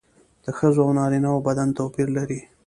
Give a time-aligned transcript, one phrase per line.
[0.45, 2.39] د ښځو او نارینه وو بدن توپیر لري